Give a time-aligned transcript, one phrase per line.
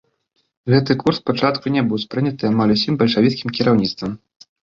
[0.73, 4.11] Гэты курс спачатку не быў успрыняты амаль усім бальшавіцкім кіраўніцтвам.